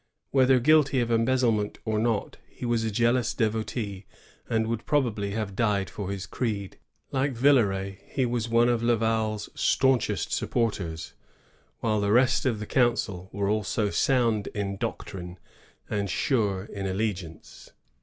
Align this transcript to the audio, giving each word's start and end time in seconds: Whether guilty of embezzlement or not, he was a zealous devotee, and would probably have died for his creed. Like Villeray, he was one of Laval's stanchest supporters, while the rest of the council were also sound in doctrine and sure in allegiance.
Whether 0.31 0.59
guilty 0.59 0.99
of 0.99 1.11
embezzlement 1.11 1.77
or 1.85 1.99
not, 1.99 2.37
he 2.49 2.65
was 2.65 2.83
a 2.83 2.91
zealous 2.91 3.35
devotee, 3.35 4.07
and 4.49 4.65
would 4.65 4.87
probably 4.87 5.29
have 5.33 5.55
died 5.55 5.91
for 5.91 6.09
his 6.09 6.25
creed. 6.25 6.79
Like 7.11 7.33
Villeray, 7.35 7.99
he 8.07 8.25
was 8.25 8.49
one 8.49 8.67
of 8.67 8.81
Laval's 8.81 9.47
stanchest 9.53 10.31
supporters, 10.33 11.13
while 11.81 12.01
the 12.01 12.11
rest 12.11 12.47
of 12.47 12.57
the 12.59 12.65
council 12.65 13.29
were 13.31 13.47
also 13.47 13.91
sound 13.91 14.47
in 14.55 14.77
doctrine 14.77 15.37
and 15.87 16.09
sure 16.09 16.63
in 16.63 16.87
allegiance. 16.87 17.69